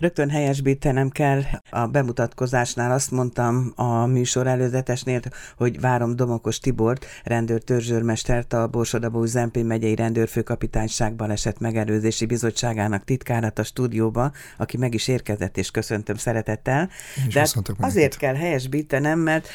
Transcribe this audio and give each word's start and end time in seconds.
Rögtön 0.00 0.30
helyesbítenem 0.30 1.08
kell, 1.08 1.42
a 1.70 1.86
bemutatkozásnál 1.86 2.92
azt 2.92 3.10
mondtam 3.10 3.72
a 3.76 4.06
műsor 4.06 4.46
előzetesnél, 4.46 5.20
hogy 5.56 5.80
várom 5.80 6.16
Domokos 6.16 6.58
Tibort, 6.58 7.06
rendőr 7.24 7.62
törzsőrmestert, 7.62 8.52
a 8.52 8.68
Borsodabó 8.68 9.24
Zempén 9.24 9.64
megyei 9.64 9.94
rendőrfőkapitányság 9.94 11.14
baleset 11.14 11.58
megelőzési 11.58 12.26
bizottságának 12.26 13.04
titkárat 13.04 13.58
a 13.58 13.62
stúdióba, 13.62 14.32
aki 14.56 14.76
meg 14.76 14.94
is 14.94 15.08
érkezett, 15.08 15.56
és 15.56 15.70
köszöntöm 15.70 16.16
szeretettel. 16.16 16.88
De 17.32 17.40
hát 17.40 17.54
azért 17.78 18.16
kell 18.16 18.34
helyesbítenem, 18.34 19.18
mert 19.18 19.48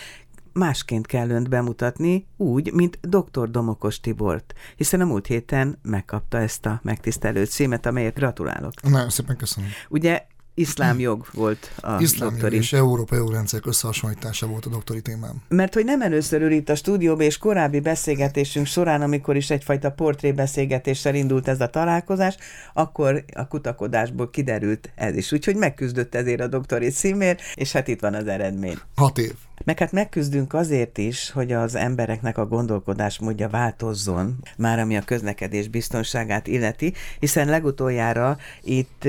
másként 0.54 1.06
kell 1.06 1.30
önt 1.30 1.50
bemutatni, 1.50 2.28
úgy, 2.38 2.74
mint 2.74 3.00
dr. 3.02 3.50
Domokos 3.50 4.00
Tibort, 4.00 4.54
hiszen 4.76 5.02
a 5.02 5.06
múlt 5.06 5.28
héten 5.28 5.80
megkapta 5.82 6.38
ezt 6.38 6.66
a 6.66 6.80
megtisztelő 6.84 7.46
címet, 7.46 7.86
amelyet 7.86 8.16
gratulálok. 8.16 8.82
Nagyon 8.82 9.10
szépen 9.10 9.38
köszönöm. 9.38 9.70
Ugye 9.90 10.28
iszlám 10.60 11.00
jog 11.00 11.26
volt 11.34 11.72
a 11.82 12.02
iszlám 12.02 12.30
doktori. 12.30 12.54
Jog 12.54 12.64
és 12.64 12.74
európai 12.74 13.18
jogrendszerek 13.18 13.66
összehasonlítása 13.66 14.48
volt 14.48 14.66
a 14.66 14.70
doktori 14.70 15.02
témám. 15.02 15.42
Mert 15.48 15.74
hogy 15.74 15.86
nem 15.86 16.02
először 16.02 16.42
ül 16.42 16.52
itt 16.52 16.70
a 16.70 16.76
stúdióban, 16.76 17.26
és 17.26 17.38
korábbi 17.38 17.80
beszélgetésünk 17.80 18.66
során, 18.66 19.02
amikor 19.02 19.36
is 19.36 19.50
egyfajta 19.50 19.92
portrébeszélgetéssel 19.92 21.16
indult 21.16 21.48
ez 21.48 21.62
a 21.62 21.68
találkozás, 21.68 22.38
akkor 22.74 23.24
a 23.34 23.48
kutakodásból 23.48 24.30
kiderült 24.30 24.92
ez 24.96 25.16
is. 25.16 25.32
Úgyhogy 25.32 25.56
megküzdött 25.56 26.16
ezért 26.16 26.42
a 26.42 26.48
doktori 26.48 26.90
címért, 26.90 27.42
és 27.56 27.72
hát 27.72 27.88
itt 27.88 28.00
van 28.00 28.14
az 28.14 28.28
eredmény. 28.28 28.78
Hat 28.96 29.18
év. 29.18 29.34
Meg 29.64 29.80
hát 29.80 29.92
megküzdünk 29.92 30.54
azért 30.54 30.98
is, 30.98 31.32
hogy 31.32 31.52
az 31.52 31.76
embereknek 31.76 32.38
a 32.38 32.46
gondolkodásmódja 32.46 33.50
változzon, 33.50 34.36
már 34.58 34.80
ami 34.80 34.98
a 34.98 35.02
közlekedés 35.02 35.68
biztonságát 35.68 36.48
illeti, 36.48 36.94
hiszen 37.20 37.48
legutoljára 37.48 38.38
itt 38.62 39.04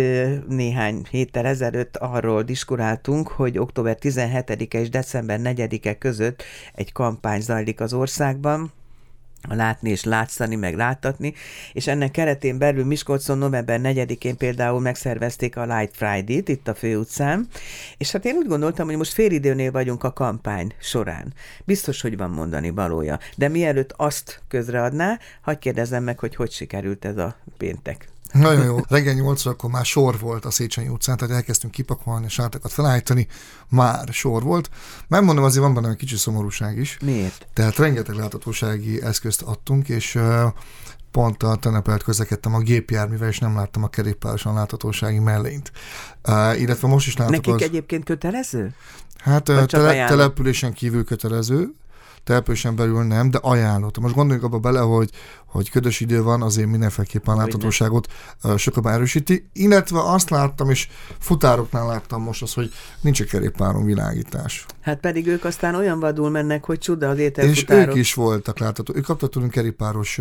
néhány 0.49 1.07
héttel 1.11 1.47
ezelőtt 1.47 1.97
arról 1.97 2.43
diskuráltunk, 2.43 3.29
hogy 3.29 3.59
október 3.59 3.97
17-e 4.01 4.79
és 4.79 4.89
december 4.89 5.41
4-e 5.42 5.98
között 5.98 6.42
egy 6.75 6.92
kampány 6.92 7.41
zajlik 7.41 7.81
az 7.81 7.92
országban, 7.92 8.73
látni 9.48 9.91
és 9.91 10.05
látszani, 10.05 10.56
meg 10.56 10.77
láttatni, 10.77 11.34
és 11.72 11.86
ennek 11.86 12.10
keretén 12.10 12.58
belül 12.58 12.84
Miskolcon 12.84 13.38
november 13.38 13.80
4-én 13.83 14.36
például 14.36 14.80
megszervezték 14.80 15.56
a 15.56 15.77
Light 15.77 15.96
Friday-t 15.96 16.48
itt 16.48 16.69
a 16.69 16.74
főutcán, 16.74 17.48
és 17.96 18.12
hát 18.12 18.24
én 18.24 18.36
úgy 18.36 18.46
gondoltam, 18.46 18.86
hogy 18.86 18.96
most 18.96 19.12
félidőnél 19.12 19.70
vagyunk 19.70 20.05
a 20.05 20.12
kampány 20.12 20.72
során. 20.80 21.33
Biztos, 21.64 22.00
hogy 22.00 22.16
van 22.16 22.30
mondani 22.30 22.70
valója, 22.70 23.18
de 23.36 23.48
mielőtt 23.48 23.92
azt 23.96 24.42
közreadná, 24.48 25.18
hagyd 25.41 25.58
kérdezzem 25.58 26.02
meg, 26.02 26.18
hogy 26.18 26.34
hogy 26.34 26.50
sikerült 26.50 27.05
ez 27.05 27.16
a 27.16 27.36
péntek. 27.56 28.08
Nagyon 28.33 28.64
jó. 28.64 28.78
Reggel 28.89 29.14
8 29.14 29.47
akkor 29.47 29.70
már 29.70 29.84
sor 29.84 30.19
volt 30.19 30.45
a 30.45 30.50
Széchenyi 30.50 30.89
utcán, 30.89 31.17
tehát 31.17 31.34
elkezdtünk 31.34 31.73
kipakolni, 31.73 32.28
sátakat 32.28 32.73
felállítani, 32.73 33.27
már 33.69 34.09
sor 34.12 34.42
volt. 34.42 34.70
Megmondom, 35.09 35.45
azért 35.45 35.64
van 35.64 35.75
benne 35.75 35.89
egy 35.89 35.97
kicsi 35.97 36.17
szomorúság 36.17 36.78
is. 36.78 36.97
Miért? 37.05 37.47
Tehát 37.55 37.77
rengeteg 37.77 38.14
láthatósági 38.14 39.03
eszközt 39.03 39.42
adtunk, 39.42 39.89
és 39.89 40.19
pont 41.11 41.42
a 41.42 41.56
tenepelt 41.56 42.03
közlekedtem 42.03 42.55
a 42.55 42.58
gépjárművel, 42.58 43.28
és 43.28 43.39
nem 43.39 43.55
láttam 43.55 43.83
a 43.83 43.89
kerékpárosan 43.89 44.55
láthatósági 44.55 45.19
mellényt. 45.19 45.73
Uh, 46.28 46.61
illetve 46.61 46.89
most 46.89 47.06
is 47.06 47.17
látok 47.17 47.33
Nekik 47.33 47.55
az... 47.55 47.62
egyébként 47.62 48.05
kötelező? 48.05 48.75
Hát 49.19 49.42
tele, 49.67 50.06
településen 50.08 50.73
kívül 50.73 51.05
kötelező, 51.05 51.75
településen 52.25 52.77
belül 52.77 53.03
nem, 53.03 53.31
de 53.31 53.39
ajánlott. 53.42 53.98
Most 53.98 54.14
gondoljunk 54.14 54.47
abba 54.47 54.58
bele, 54.58 54.81
hogy, 54.81 55.11
hogy 55.51 55.70
ködös 55.70 56.01
idő 56.01 56.23
van, 56.23 56.43
azért 56.43 56.69
mindenféleképpen 56.69 57.34
a 57.34 57.37
láthatóságot 57.37 58.09
sokkal 58.56 58.93
erősíti. 58.93 59.48
Illetve 59.53 60.01
azt 60.03 60.31
láttam, 60.31 60.70
és 60.70 60.89
futároknál 61.19 61.87
láttam 61.87 62.23
most 62.23 62.42
az, 62.42 62.55
hogy 62.55 62.73
nincs 63.01 63.20
a 63.20 63.25
kerékpáron 63.25 63.84
világítás. 63.84 64.67
Hát 64.81 65.01
pedig 65.01 65.27
ők 65.27 65.45
aztán 65.45 65.75
olyan 65.75 66.01
vadul 66.01 66.31
mennek, 66.31 66.65
hogy 66.65 66.79
csuda 66.79 67.09
az 67.09 67.19
És 67.19 67.65
ők 67.69 67.95
is 67.95 68.15
voltak 68.15 68.59
látható. 68.59 68.95
Ők 68.97 69.05
kaptak 69.05 69.30
tőlünk 69.30 69.52
kerékpáros 69.52 70.20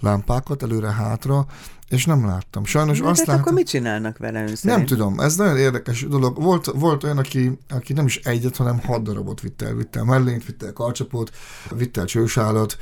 lámpákat 0.00 0.62
előre-hátra, 0.62 1.46
és 1.88 2.04
nem 2.04 2.26
láttam. 2.26 2.64
Sajnos 2.64 3.00
Na, 3.00 3.08
azt 3.08 3.18
hát 3.18 3.26
láttam. 3.26 3.42
akkor 3.42 3.54
mit 3.54 3.68
csinálnak 3.68 4.18
vele 4.18 4.42
ön 4.42 4.56
Nem 4.62 4.86
tudom, 4.86 5.20
ez 5.20 5.36
nagyon 5.36 5.56
érdekes 5.56 6.06
dolog. 6.08 6.42
Volt, 6.42 6.66
volt 6.66 7.04
olyan, 7.04 7.18
aki, 7.18 7.58
aki 7.68 7.92
nem 7.92 8.06
is 8.06 8.16
egyet, 8.16 8.56
hanem 8.56 8.80
hat 8.80 9.02
darabot 9.02 9.40
vitt 9.40 9.62
el. 9.62 9.74
Vitt 9.74 9.96
el 9.96 10.04
mellényt, 10.04 10.46
vitt 10.46 10.62
el 10.62 10.72
karcsapot, 10.72 11.30
vitt 11.76 11.96
el 11.96 12.04
csősálat, 12.04 12.76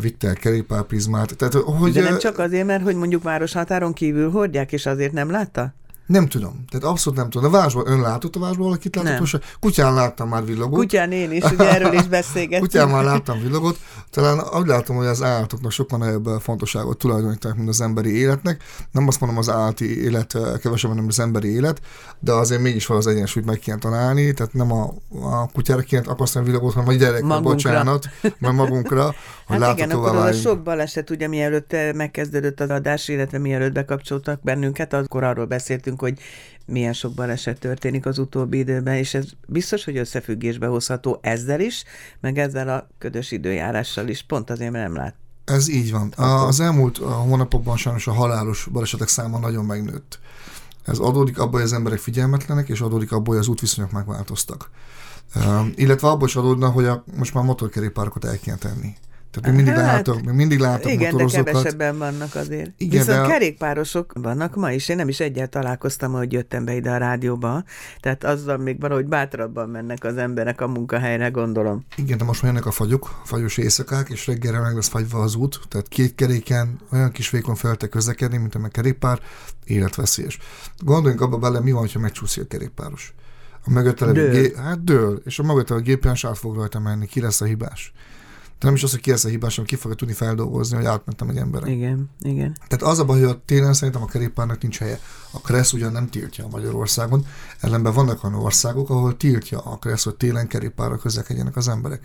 vitt 0.00 0.24
el 0.24 0.34
kerékpárprizmát. 0.34 1.23
Tehát, 1.32 1.54
hogy, 1.54 1.92
De 1.92 2.02
nem 2.02 2.18
csak 2.18 2.38
azért, 2.38 2.66
mert 2.66 2.82
hogy 2.82 2.96
mondjuk 2.96 3.22
város 3.22 3.52
határon 3.52 3.92
kívül 3.92 4.30
hordják, 4.30 4.72
és 4.72 4.86
azért 4.86 5.12
nem 5.12 5.30
látta? 5.30 5.74
Nem 6.06 6.28
tudom. 6.28 6.64
Tehát 6.70 6.86
abszolút 6.86 7.18
nem 7.18 7.30
tudom. 7.30 7.54
A 7.54 7.56
vásban, 7.56 7.84
ön 7.86 8.00
látott 8.00 8.36
a 8.36 8.40
vásban 8.40 8.64
valakit 8.66 8.96
látott? 8.96 9.18
Most 9.18 9.40
kutyán 9.60 9.94
láttam 9.94 10.28
már 10.28 10.44
villagot. 10.44 10.78
Kutyán 10.78 11.12
én 11.12 11.32
is, 11.32 11.44
ugye 11.44 11.70
erről 11.70 11.92
is 11.92 12.06
beszélgettünk. 12.06 12.70
kutyán 12.70 12.88
már 12.88 13.04
láttam 13.04 13.40
villagot. 13.40 13.78
Talán 14.10 14.40
úgy 14.60 14.66
látom, 14.66 14.96
hogy 14.96 15.06
az 15.06 15.22
állatoknak 15.22 15.70
sokkal 15.70 15.98
nagyobb 15.98 16.40
fontosságot 16.40 16.98
tulajdonítanak, 16.98 17.56
mint 17.56 17.68
az 17.68 17.80
emberi 17.80 18.16
életnek. 18.16 18.62
Nem 18.90 19.08
azt 19.08 19.20
mondom, 19.20 19.38
az 19.38 19.50
állati 19.50 20.02
élet 20.02 20.36
kevesebb, 20.60 20.90
hanem 20.90 21.06
az 21.08 21.20
emberi 21.20 21.54
élet, 21.54 21.80
de 22.18 22.32
azért 22.32 22.60
mégis 22.60 22.86
van 22.86 22.96
az 22.96 23.06
egyensúlyt 23.06 23.46
meg 23.46 23.58
kéne 23.58 23.78
találni, 23.78 24.32
tehát 24.32 24.52
nem 24.52 24.72
a, 24.72 24.94
a 25.22 25.48
kutyára 25.52 25.80
kéne 25.80 26.02
akasztani 26.06 26.44
villagot, 26.44 26.72
hanem 26.72 26.88
a 26.88 26.92
gyerekre, 26.92 27.26
magunkra. 27.26 27.50
bocsánat, 27.52 28.08
majd 28.38 28.54
magunkra, 28.54 29.14
hogy 29.46 29.60
hát 29.62 29.76
igen, 29.76 29.90
akkor 29.90 30.16
a 30.16 30.32
sok 30.32 30.62
baleset, 30.62 31.10
ugye 31.10 31.28
mielőtt 31.28 31.76
megkezdődött 31.94 32.60
az 32.60 32.70
adás, 32.70 33.08
illetve 33.08 33.38
mielőtt 33.38 33.72
bekapcsoltak 33.72 34.40
bennünket, 34.42 34.92
akkor 34.92 35.24
arról 35.24 35.46
beszéltünk, 35.46 35.93
beszéltünk, 35.94 36.00
hogy 36.00 36.18
milyen 36.66 36.92
sok 36.92 37.14
baleset 37.14 37.58
történik 37.58 38.06
az 38.06 38.18
utóbbi 38.18 38.58
időben, 38.58 38.94
és 38.94 39.14
ez 39.14 39.24
biztos, 39.46 39.84
hogy 39.84 39.96
összefüggésbe 39.96 40.66
hozható 40.66 41.18
ezzel 41.22 41.60
is, 41.60 41.84
meg 42.20 42.38
ezzel 42.38 42.68
a 42.68 42.88
ködös 42.98 43.30
időjárással 43.30 44.08
is, 44.08 44.22
pont 44.22 44.50
azért, 44.50 44.72
mert 44.72 44.84
nem 44.84 44.96
lát. 44.96 45.14
Ez 45.44 45.68
így 45.68 45.92
van. 45.92 46.12
Az 46.16 46.60
elmúlt 46.60 46.96
hónapokban 46.96 47.76
sajnos 47.76 48.06
a 48.06 48.12
halálos 48.12 48.68
balesetek 48.72 49.08
száma 49.08 49.38
nagyon 49.38 49.64
megnőtt. 49.64 50.18
Ez 50.84 50.98
adódik 50.98 51.38
abból, 51.38 51.52
hogy 51.52 51.68
az 51.68 51.72
emberek 51.72 51.98
figyelmetlenek, 51.98 52.68
és 52.68 52.80
adódik 52.80 53.12
abból, 53.12 53.34
hogy 53.34 53.42
az 53.42 53.48
útviszonyok 53.48 53.90
megváltoztak. 53.90 54.70
Uh, 55.36 55.66
illetve 55.74 56.08
abból 56.08 56.28
is 56.28 56.36
adódna, 56.36 56.68
hogy 56.68 56.84
a, 56.84 57.04
most 57.16 57.34
már 57.34 57.44
motorkerékpárokat 57.44 58.24
el 58.24 58.38
kéne 58.38 58.56
tenni. 58.56 58.94
Tehát 59.34 59.56
még 59.56 59.64
mindig 59.64 59.82
hát, 59.82 59.94
látok, 59.94 60.22
még 60.22 60.34
mindig 60.34 60.58
látok 60.58 60.90
Igen, 60.90 61.12
motorozókat. 61.12 61.44
de 61.44 61.50
kevesebben 61.52 61.98
vannak 61.98 62.34
azért. 62.34 62.70
Igen, 62.76 63.00
Viszont 63.00 63.26
de... 63.26 63.32
kerékpárosok 63.32 64.12
vannak 64.14 64.54
ma 64.54 64.72
is. 64.72 64.88
Én 64.88 64.96
nem 64.96 65.08
is 65.08 65.20
egyet 65.20 65.50
találkoztam, 65.50 66.12
hogy 66.12 66.32
jöttem 66.32 66.64
be 66.64 66.74
ide 66.74 66.90
a 66.90 66.96
rádióba. 66.96 67.64
Tehát 68.00 68.24
azzal 68.24 68.56
még 68.56 68.80
valahogy 68.80 69.06
bátrabban 69.06 69.68
mennek 69.68 70.04
az 70.04 70.16
emberek 70.16 70.60
a 70.60 70.66
munkahelyre, 70.66 71.28
gondolom. 71.28 71.84
Igen, 71.96 72.18
de 72.18 72.24
most 72.24 72.42
már 72.42 72.52
jönnek 72.52 72.66
a 72.66 72.70
fagyok, 72.70 73.20
fagyos 73.24 73.58
éjszakák, 73.58 74.08
és 74.08 74.26
reggelre 74.26 74.60
meg 74.60 74.74
lesz 74.74 74.88
fagyva 74.88 75.18
az 75.18 75.34
út. 75.34 75.60
Tehát 75.68 75.88
két 75.88 76.14
keréken 76.14 76.80
olyan 76.92 77.10
kis 77.10 77.30
vékon 77.30 77.54
feltek 77.54 77.88
közlekedni, 77.88 78.36
mint 78.36 78.54
a 78.54 78.68
kerékpár, 78.68 79.20
életveszélyes. 79.64 80.38
Gondoljunk 80.78 81.20
abba 81.20 81.38
bele, 81.38 81.60
mi 81.60 81.72
van, 81.72 81.88
ha 81.92 81.98
megcsúszik 81.98 82.42
a 82.42 82.46
kerékpáros. 82.46 83.14
A 83.66 83.70
mögötte 83.70 84.04
levő 84.04 84.30
gép, 84.30 84.56
hát 84.56 84.84
dől, 84.84 85.22
és 85.24 85.38
a 85.38 85.42
mögötte 85.42 85.74
a 85.74 85.78
gépen 85.78 86.16
át 86.22 86.38
fog 86.38 86.56
rajta 86.56 86.78
menni, 86.78 87.06
ki 87.06 87.20
lesz 87.20 87.40
a 87.40 87.44
hibás. 87.44 87.92
De 88.64 88.70
nem 88.70 88.78
is 88.78 88.84
az, 88.84 88.90
hogy 88.90 89.00
ki 89.00 89.10
lesz 89.10 89.24
a 89.24 89.28
hibás, 89.28 89.54
hanem 89.54 89.70
ki 89.70 89.76
fogja 89.76 89.96
tudni 89.96 90.14
feldolgozni, 90.14 90.76
hogy 90.76 90.84
átmentem 90.84 91.28
egy 91.28 91.36
emberek. 91.36 91.68
Igen, 91.68 92.10
igen. 92.20 92.56
Tehát 92.68 92.92
az 92.92 92.98
a 92.98 93.04
baj, 93.04 93.20
hogy 93.20 93.28
a 93.28 93.42
télen 93.44 93.72
szerintem 93.72 94.02
a 94.02 94.06
kerékpárnak 94.06 94.62
nincs 94.62 94.78
helye. 94.78 94.98
A 95.30 95.40
Kressz 95.40 95.72
ugyan 95.72 95.92
nem 95.92 96.08
tiltja 96.08 96.44
a 96.44 96.48
Magyarországon, 96.50 97.26
ellenben 97.60 97.92
vannak 97.92 98.24
olyan 98.24 98.38
országok, 98.38 98.90
ahol 98.90 99.16
tiltja 99.16 99.58
a 99.58 99.76
Kressz, 99.76 100.04
hogy 100.04 100.14
télen 100.14 100.46
kerékpárra 100.46 100.96
közlekedjenek 100.96 101.56
az 101.56 101.68
emberek. 101.68 102.02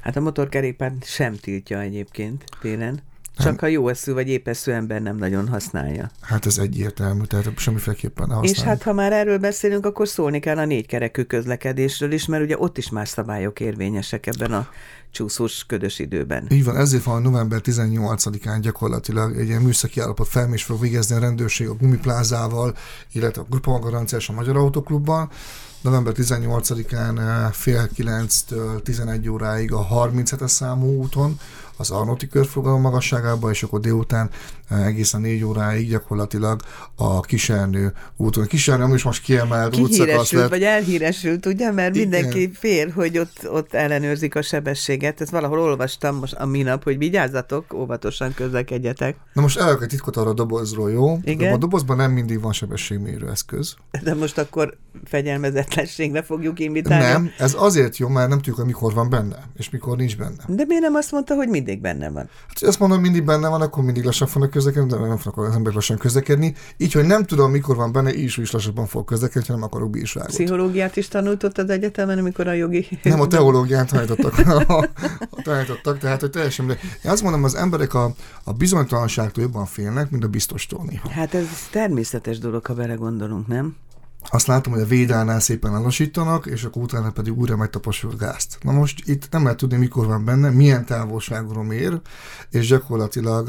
Hát 0.00 0.16
a 0.16 0.20
motorkerékpár 0.20 0.92
sem 1.02 1.36
tiltja 1.36 1.80
egyébként 1.80 2.44
télen. 2.60 3.02
Csak 3.36 3.60
ha 3.60 3.66
jó 3.66 3.88
eszű 3.88 4.12
vagy 4.12 4.28
épeszű 4.28 4.72
ember 4.72 5.02
nem 5.02 5.16
nagyon 5.16 5.48
használja. 5.48 6.10
Hát 6.20 6.46
ez 6.46 6.58
egyértelmű, 6.58 7.24
tehát 7.24 7.58
semmiféleképpen 7.58 8.28
ne 8.28 8.38
És 8.40 8.60
hát 8.60 8.82
ha 8.82 8.92
már 8.92 9.12
erről 9.12 9.38
beszélünk, 9.38 9.86
akkor 9.86 10.08
szólni 10.08 10.38
kell 10.38 10.58
a 10.58 10.64
négykerekű 10.64 11.22
közlekedésről 11.22 12.12
is, 12.12 12.26
mert 12.26 12.42
ugye 12.42 12.58
ott 12.58 12.78
is 12.78 12.90
más 12.90 13.08
szabályok 13.08 13.60
érvényesek 13.60 14.26
ebben 14.26 14.52
a 14.52 14.68
csúszós, 15.10 15.64
ködös 15.66 15.98
időben. 15.98 16.46
Így 16.50 16.64
van, 16.64 16.76
ezért 16.76 17.02
van 17.02 17.22
november 17.22 17.60
18-án 17.64 18.58
gyakorlatilag 18.60 19.38
egy 19.38 19.48
ilyen 19.48 19.62
műszaki 19.62 20.00
állapot 20.00 20.28
felmés 20.28 20.62
fog 20.64 20.80
végezni 20.80 21.14
a 21.14 21.18
rendőrség 21.18 21.68
a 21.68 21.74
gumiplázával, 21.74 22.76
illetve 23.12 23.42
a 23.42 23.46
grupamagaranciás 23.50 24.28
a 24.28 24.32
Magyar 24.32 24.56
Autoklubban, 24.56 25.30
november 25.82 26.12
18-án 26.16 27.48
fél 27.52 27.88
9-től 27.96 28.82
11 28.82 29.28
óráig 29.28 29.72
a 29.72 29.86
37-es 29.86 30.48
számú 30.48 30.86
úton, 30.86 31.38
az 31.76 31.90
Arnóti 31.90 32.28
körforgalom 32.28 32.80
magasságába, 32.80 33.50
és 33.50 33.62
akkor 33.62 33.80
délután 33.80 34.30
eh, 34.30 34.32
egészen 34.70 35.20
négy 35.20 35.44
óráig 35.44 35.88
gyakorlatilag 35.88 36.60
a 36.96 37.20
Kisernő 37.20 37.92
úton. 38.16 38.44
A 38.44 38.46
Kisernő 38.46 38.94
is 38.94 39.02
most 39.02 39.22
kiemelt 39.22 39.76
útszakasz 39.76 40.32
lett. 40.32 40.48
vagy 40.48 40.62
elhíresült, 40.62 41.46
ugye, 41.46 41.70
mert 41.70 41.94
Igen. 41.94 42.08
mindenki 42.08 42.50
fél, 42.54 42.90
hogy 42.90 43.18
ott, 43.18 43.50
ott 43.50 43.74
ellenőrzik 43.74 44.34
a 44.34 44.42
sebességet. 44.42 45.20
Ezt 45.20 45.30
valahol 45.30 45.60
olvastam 45.60 46.16
most 46.16 46.34
a 46.34 46.46
minap, 46.46 46.84
hogy 46.84 46.98
vigyázzatok, 46.98 47.74
óvatosan 47.74 48.34
közlekedjetek. 48.34 49.16
Na 49.32 49.42
most 49.42 49.58
el 49.58 49.78
egy 49.80 49.88
titkot 49.88 50.16
arra 50.16 50.30
a 50.30 50.34
dobozról, 50.34 50.90
jó? 50.90 51.18
Igen? 51.24 51.52
A 51.52 51.56
dobozban 51.56 51.96
nem 51.96 52.10
mindig 52.10 52.40
van 52.40 52.52
sebességmérő 52.52 53.28
eszköz. 53.28 53.74
De 54.02 54.14
most 54.14 54.38
akkor 54.38 54.76
fegyelmezetlenségre 55.04 56.22
fogjuk 56.22 56.60
invitálni. 56.60 57.04
Nem, 57.04 57.30
ez 57.38 57.54
azért 57.58 57.96
jó, 57.96 58.08
mert 58.08 58.28
nem 58.28 58.36
tudjuk, 58.36 58.56
hogy 58.56 58.64
mikor 58.64 58.94
van 58.94 59.10
benne, 59.10 59.36
és 59.56 59.70
mikor 59.70 59.96
nincs 59.96 60.16
benne. 60.16 60.44
De 60.46 60.64
miért 60.66 60.82
nem 60.82 60.94
azt 60.94 61.12
mondta, 61.12 61.34
hogy 61.34 61.48
mindig 61.48 61.80
benne 61.80 62.10
van. 62.10 62.28
Hát, 62.48 62.58
ha 62.58 62.66
azt 62.66 62.78
mondom, 62.78 63.00
mindig 63.00 63.24
benne 63.24 63.48
van, 63.48 63.60
akkor 63.60 63.84
mindig 63.84 64.04
lassan 64.04 64.28
fognak 64.28 64.50
közlekedni, 64.64 64.88
de 64.88 65.06
nem 65.06 65.16
fognak 65.16 65.46
az 65.46 65.54
emberek 65.54 65.74
lassan 65.74 65.96
közlekedni. 65.96 66.54
Így, 66.76 66.92
hogy 66.92 67.04
nem 67.04 67.24
tudom, 67.24 67.50
mikor 67.50 67.76
van 67.76 67.92
benne, 67.92 68.14
így 68.14 68.38
is 68.38 68.50
lassabban 68.50 68.86
fog 68.86 69.04
közlekedni, 69.04 69.48
ha 69.48 69.54
nem 69.54 69.62
akarok 69.62 69.90
bírságot. 69.90 70.28
Pszichológiát 70.28 70.96
is 70.96 71.08
tanultott 71.08 71.58
az 71.58 71.70
egyetemen, 71.70 72.18
amikor 72.18 72.46
a 72.46 72.52
jogi... 72.52 72.86
Nem, 73.02 73.20
a 73.20 73.26
teológiát 73.26 73.88
tanítottak. 73.90 74.34
tanítottak, 75.42 75.98
tehát, 75.98 76.20
hogy 76.20 76.30
teljesen... 76.30 76.66
De 76.66 76.78
én 77.04 77.10
azt 77.10 77.22
mondom, 77.22 77.44
az 77.44 77.54
emberek 77.54 77.94
a, 77.94 78.14
a 78.44 78.52
bizonytalanságtól 78.52 79.42
jobban 79.42 79.66
félnek, 79.66 80.10
mint 80.10 80.24
a 80.24 80.28
biztostól 80.28 80.84
néha. 80.88 81.08
Hát 81.08 81.34
ez 81.34 81.46
természetes 81.70 82.38
dolog, 82.38 82.66
ha 82.66 82.74
belegondolunk, 82.74 83.46
nem? 83.46 83.76
Azt 84.28 84.46
látom, 84.46 84.72
hogy 84.72 84.82
a 84.82 84.86
védánál 84.86 85.40
szépen 85.40 85.82
lassítanak, 85.82 86.46
és 86.46 86.64
akkor 86.64 86.82
utána 86.82 87.10
pedig 87.10 87.38
újra 87.38 87.56
megtaposol 87.56 88.10
a 88.10 88.16
gázt. 88.16 88.58
Na 88.62 88.72
most 88.72 89.08
itt 89.08 89.30
nem 89.30 89.42
lehet 89.42 89.58
tudni, 89.58 89.76
mikor 89.76 90.06
van 90.06 90.24
benne, 90.24 90.50
milyen 90.50 90.84
távolságról 90.84 91.64
mér, 91.64 92.00
és 92.50 92.66
gyakorlatilag 92.66 93.48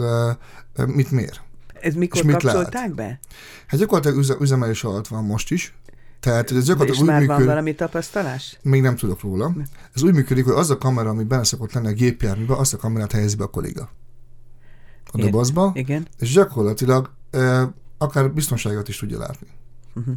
uh, 0.77 0.87
mit 0.87 1.11
mér. 1.11 1.39
Ez 1.81 1.93
mikor 1.93 2.17
és 2.17 2.23
mit 2.23 2.35
kapcsolták 2.35 2.73
lát. 2.73 2.95
be? 2.95 3.19
Hát 3.67 3.79
gyakorlatilag 3.79 4.17
üze, 4.17 4.35
üzemelés 4.39 4.83
alatt 4.83 5.07
van 5.07 5.23
most 5.23 5.51
is. 5.51 5.75
Tehát 6.19 6.51
ez 6.51 6.65
gyakorlatilag 6.65 6.95
és 6.95 7.01
úgy 7.01 7.07
már 7.07 7.19
működik, 7.19 7.37
van 7.37 7.45
valami 7.45 7.75
tapasztalás? 7.75 8.57
Még 8.61 8.81
nem 8.81 8.95
tudok 8.95 9.21
róla. 9.21 9.55
Ez 9.93 10.03
úgy 10.03 10.13
működik, 10.13 10.45
hogy 10.45 10.53
az 10.53 10.69
a 10.69 10.77
kamera, 10.77 11.09
ami 11.09 11.23
benne 11.23 11.43
szokott 11.43 11.73
lenni 11.73 11.87
a 11.87 11.93
gépjárműben, 11.93 12.57
azt 12.57 12.73
a 12.73 12.77
kamerát 12.77 13.11
helyezi 13.11 13.35
be 13.35 13.43
a 13.43 13.47
kolléga. 13.47 13.89
A 15.11 15.17
dobozba. 15.17 15.71
Igen. 15.73 16.07
És 16.19 16.33
gyakorlatilag 16.33 17.11
uh, 17.33 17.61
akár 17.97 18.31
biztonságot 18.31 18.87
is 18.87 18.97
tudja 18.97 19.17
látni. 19.17 19.47
Uh-huh. 19.95 20.15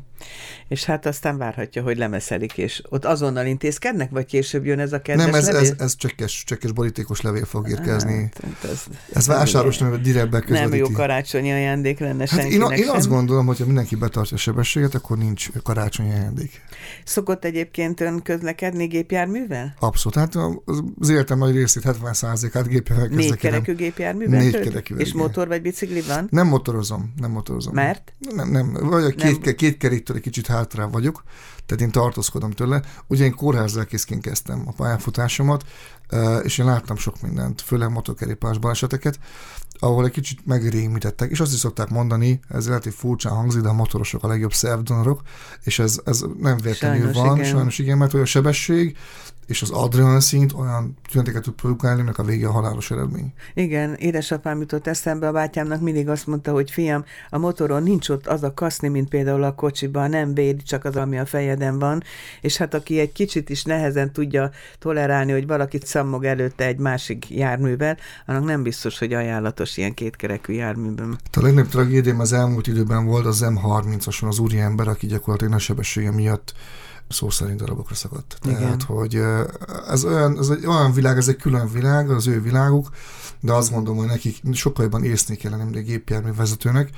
És 0.69 0.85
hát 0.85 1.07
aztán 1.07 1.39
várhatja, 1.39 1.83
hogy 1.83 1.97
lemeszelik, 1.97 2.59
és 2.59 2.83
ott 2.89 3.05
azonnal 3.05 3.47
intézkednek, 3.47 4.11
vagy 4.11 4.25
később 4.25 4.65
jön 4.65 4.79
ez 4.79 4.93
a 4.93 5.01
kedves 5.01 5.25
Nem, 5.27 5.35
ez, 5.35 5.47
levél? 5.47 5.61
ez, 5.61 5.75
ez 5.79 5.97
csekkes, 5.97 6.45
csekkes 6.47 6.73
borítékos 6.73 7.21
levél 7.21 7.45
fog 7.45 7.69
érkezni. 7.69 8.21
Hát, 8.21 8.41
hát 8.45 8.71
ez, 8.71 8.85
ez 9.13 9.27
vásáros 9.27 9.79
nem, 9.79 10.03
direkt 10.03 10.49
Nem 10.49 10.75
jó 10.75 10.89
karácsonyi 10.89 11.53
ajándék 11.53 11.99
lenne 11.99 12.25
hát 12.31 12.45
én, 12.45 12.63
én 12.63 12.89
azt 12.89 13.09
gondolom, 13.09 13.47
hogy 13.47 13.59
ha 13.59 13.65
mindenki 13.65 13.97
betartja 13.97 14.37
a 14.37 14.41
sebességet, 14.41 14.95
akkor 14.95 15.19
nincs 15.19 15.49
karácsonyi 15.63 16.11
ajándék. 16.11 16.61
Szokott 17.05 17.45
egyébként 17.45 18.01
ön 18.01 18.23
közlekedni 18.23 18.87
gépjárművel? 18.87 19.75
Abszolút. 19.79 20.19
Hát 20.19 20.35
az 20.99 21.09
életem 21.09 21.39
nagy 21.39 21.55
részét, 21.55 21.83
70%-át 21.87 22.69
gépjárművel 22.69 23.17
közlekedem. 23.17 23.17
Négy 23.17 23.37
kerekű 23.39 23.75
gépjárművel? 23.75 24.41
Négy 24.41 24.61
kerekű. 24.61 24.95
És 24.95 25.13
motor 25.13 25.49
vagy 25.49 25.63
bicikli 25.63 26.01
van? 26.01 26.27
Nem 26.31 26.47
motorozom, 26.47 27.13
nem 27.21 27.31
motorozom. 27.31 27.75
Mert? 27.75 28.13
Nem, 28.35 28.51
nem. 28.51 28.73
Vagy 28.73 29.05
a 29.05 29.11
két, 29.11 29.55
két 29.55 29.64
keréktől 29.71 30.17
egy 30.17 30.23
kicsit 30.23 30.47
hátra 30.47 30.89
vagyok, 30.89 31.23
tehát 31.67 31.83
én 31.83 31.91
tartózkodom 31.91 32.51
tőle. 32.51 32.83
Ugye 33.07 33.25
én 33.25 33.35
kórházlelkészként 33.35 34.23
kezdtem 34.23 34.63
a 34.67 34.73
pályafutásomat, 34.73 35.65
és 36.43 36.59
én 36.59 36.67
láttam 36.67 36.97
sok 36.97 37.23
mindent, 37.23 37.61
főleg 37.61 37.91
motorkerékpáros 37.91 38.59
baleseteket, 38.59 39.19
ahol 39.79 40.05
egy 40.05 40.11
kicsit 40.11 40.47
megrémítettek, 40.47 41.31
és 41.31 41.41
azt 41.41 41.53
is 41.53 41.59
szokták 41.59 41.89
mondani, 41.89 42.41
ez 42.49 42.67
lehet, 42.67 42.83
hogy 42.83 42.95
furcsán 42.95 43.33
hangzik, 43.33 43.61
de 43.61 43.69
a 43.69 43.73
motorosok 43.73 44.23
a 44.23 44.29
legjobb 44.29 44.53
szervdonorok, 44.53 45.23
és 45.63 45.79
ez, 45.79 46.01
ez 46.05 46.25
nem 46.41 46.57
véletlenül 46.57 47.13
sajnos 47.13 47.17
van, 47.17 47.37
igen. 47.37 47.51
sajnos 47.51 47.79
igen, 47.79 47.99
mert 47.99 48.15
olyan 48.15 48.27
sebesség, 48.27 48.97
és 49.47 49.63
az 49.63 49.71
adrenalin 49.71 50.21
szint 50.21 50.53
olyan 50.53 50.97
tüneteket 51.11 51.43
tud 51.43 51.55
produkálni, 51.55 52.03
meg 52.03 52.19
a 52.19 52.23
vége 52.23 52.49
a 52.49 52.51
halálos 52.51 52.91
eredmény. 52.91 53.33
Igen, 53.55 53.95
édesapám 53.95 54.61
jutott 54.61 54.87
eszembe, 54.87 55.29
a 55.29 55.33
bátyámnak 55.33 55.81
mindig 55.81 56.09
azt 56.09 56.27
mondta, 56.27 56.53
hogy 56.53 56.71
fiam, 56.71 57.05
a 57.31 57.39
motoron 57.39 57.83
nincs 57.83 58.09
ott 58.09 58.27
az 58.27 58.43
a 58.43 58.55
kaszni, 58.55 58.89
mint 58.89 59.09
például 59.09 59.43
a 59.43 59.55
kocsiban, 59.55 60.11
nem 60.11 60.35
véd, 60.35 60.63
csak 60.63 60.85
az, 60.85 60.97
ami 60.97 61.19
a 61.19 61.27
fejeden 61.27 61.79
van, 61.79 62.03
és 62.41 62.57
hát 62.57 62.75
aki 62.75 62.99
egy 62.99 63.13
kicsit 63.13 63.51
is 63.51 63.65
nehezen 63.65 64.13
tudja 64.13 64.51
tolerálni, 64.79 65.33
hogy 65.33 65.47
valakit 65.47 65.87
szammog 65.87 66.25
előtte 66.25 66.67
egy 66.67 66.79
másik 66.79 67.31
járművel, 67.31 67.97
annak 68.27 68.45
nem 68.45 68.63
biztos, 68.63 68.99
hogy 68.99 69.13
ajánlatos 69.13 69.77
ilyen 69.77 69.95
kétkerekű 69.95 70.53
járműben. 70.53 71.19
A 71.33 71.41
legnagyobb 71.41 71.71
tragédiám 71.71 72.21
az 72.21 72.33
elmúlt 72.33 72.67
időben 72.67 73.07
volt 73.07 73.27
az 73.27 73.45
M30-ason 73.45 74.29
az 74.29 74.39
úriember, 74.39 74.89
aki 74.89 75.07
gyakorlatilag 75.07 75.55
a 75.55 75.59
sebessége 75.59 76.11
miatt 76.11 76.55
szó 77.09 77.31
szerint 77.31 77.59
darabokra 77.59 77.95
szakadt. 77.95 78.39
Igen. 78.45 78.59
Tehát, 78.59 78.83
hogy 78.83 79.23
ez, 79.89 80.05
olyan, 80.05 80.39
ez 80.39 80.49
egy 80.49 80.67
olyan 80.67 80.93
világ, 80.93 81.17
ez 81.17 81.29
egy 81.29 81.37
külön 81.37 81.73
világ, 81.73 82.11
az 82.11 82.27
ő 82.27 82.41
világuk, 82.41 82.89
de 83.41 83.53
azt 83.53 83.73
gondolom, 83.73 83.99
hogy 83.99 84.09
nekik 84.09 84.41
sokkal 84.53 84.85
jobban 84.85 85.05
észnék 85.05 85.39
kellene, 85.39 85.65
mint 85.65 85.77
egy 85.77 85.85
gépjármű 85.85 86.33
vezetőnek, 86.33 86.91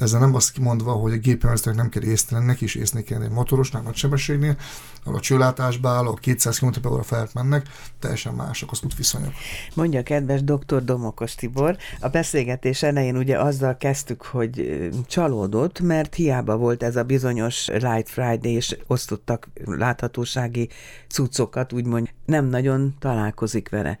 ezzel 0.00 0.20
nem 0.20 0.34
azt 0.34 0.52
kimondva, 0.52 0.92
hogy 0.92 1.12
a 1.12 1.16
gépjárművezetőnek 1.16 1.78
nem 1.78 1.88
kell 1.88 2.02
észtelen, 2.02 2.44
neki 2.44 2.64
is 2.64 2.74
észnék 2.74 3.04
kell 3.04 3.22
egy 3.22 3.30
motorosnak 3.30 3.84
nagy 3.84 3.94
sebességnél, 3.94 4.56
ahol 5.04 5.18
a 5.18 5.20
csőlátásba 5.20 5.88
áll, 5.88 6.06
a 6.06 6.14
200 6.14 6.58
km 6.58 6.88
h 6.88 7.02
felett 7.02 7.32
mennek, 7.32 7.68
teljesen 7.98 8.34
mások 8.34 8.70
az 8.70 8.80
útviszonyok. 8.84 9.32
Mondja 9.74 10.02
kedves 10.02 10.44
dr. 10.44 10.84
Domokos 10.84 11.34
Tibor, 11.34 11.76
a 12.00 12.08
beszélgetés 12.08 12.82
elején 12.82 13.16
ugye 13.16 13.38
azzal 13.38 13.76
kezdtük, 13.76 14.22
hogy 14.22 14.88
csalódott, 15.06 15.80
mert 15.80 16.14
hiába 16.14 16.56
volt 16.56 16.82
ez 16.82 16.96
a 16.96 17.04
bizonyos 17.04 17.66
Light 17.66 18.08
Friday, 18.08 18.52
és 18.52 18.76
osztottak 18.86 19.48
láthatósági 19.64 20.68
cuccokat, 21.08 21.72
úgymond 21.72 22.10
nem 22.24 22.46
nagyon 22.46 22.94
találkozik 22.98 23.68
vele. 23.68 23.98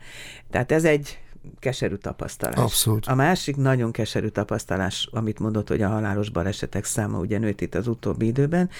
Tehát 0.50 0.72
ez 0.72 0.84
egy 0.84 1.18
keserű 1.58 1.94
tapasztalás. 1.94 2.58
Abszolút. 2.58 3.06
A 3.06 3.14
másik 3.14 3.56
nagyon 3.56 3.92
keserű 3.92 4.28
tapasztalás, 4.28 5.08
amit 5.12 5.38
mondott, 5.38 5.68
hogy 5.68 5.82
a 5.82 5.88
halálos 5.88 6.30
balesetek 6.30 6.84
száma 6.84 7.18
ugye 7.18 7.38
nőtt 7.38 7.60
itt 7.60 7.74
az 7.74 7.86
utóbbi 7.86 8.26
időben. 8.26 8.70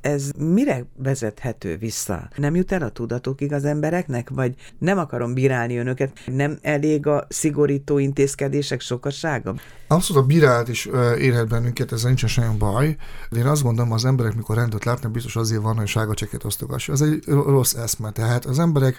Ez 0.00 0.30
mire 0.38 0.84
vezethető 0.96 1.76
vissza? 1.76 2.28
Nem 2.36 2.54
jut 2.54 2.72
el 2.72 2.82
a 2.82 2.88
tudatukig 2.88 3.52
az 3.52 3.64
embereknek, 3.64 4.30
vagy 4.30 4.54
nem 4.78 4.98
akarom 4.98 5.34
bírálni 5.34 5.76
önöket, 5.76 6.18
nem 6.26 6.58
elég 6.62 7.06
a 7.06 7.26
szigorító 7.28 7.98
intézkedések 7.98 8.80
sokasága? 8.80 9.54
Abszolút 9.88 10.22
a 10.22 10.26
bírálat 10.26 10.68
is 10.68 10.86
érhet 11.18 11.48
bennünket, 11.48 11.92
ez 11.92 12.02
nincs 12.02 12.26
semmi 12.26 12.56
baj. 12.56 12.96
De 13.30 13.38
én 13.38 13.46
azt 13.46 13.62
gondolom, 13.62 13.92
az 13.92 14.04
emberek, 14.04 14.34
mikor 14.34 14.56
rendőrt 14.56 14.84
látnak, 14.84 15.12
biztos 15.12 15.36
azért 15.36 15.62
van, 15.62 15.76
hogy 15.76 15.86
sárga 15.86 16.14
cseket 16.14 16.44
osztogassa. 16.44 16.92
Ez 16.92 17.00
egy 17.00 17.24
rossz 17.26 17.74
eszme. 17.74 18.10
Tehát 18.10 18.44
az 18.44 18.58
emberek 18.58 18.98